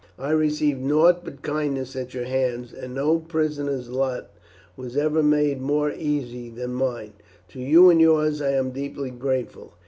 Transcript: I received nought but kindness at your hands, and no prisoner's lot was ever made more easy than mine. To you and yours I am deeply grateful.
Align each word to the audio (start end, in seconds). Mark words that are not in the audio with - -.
I 0.17 0.31
received 0.31 0.81
nought 0.81 1.23
but 1.23 1.43
kindness 1.43 1.95
at 1.95 2.15
your 2.15 2.23
hands, 2.23 2.73
and 2.73 2.95
no 2.95 3.19
prisoner's 3.19 3.91
lot 3.91 4.31
was 4.75 4.97
ever 4.97 5.21
made 5.21 5.61
more 5.61 5.91
easy 5.91 6.49
than 6.49 6.73
mine. 6.73 7.13
To 7.49 7.59
you 7.59 7.91
and 7.91 8.01
yours 8.01 8.41
I 8.41 8.53
am 8.53 8.71
deeply 8.71 9.11
grateful. 9.11 9.73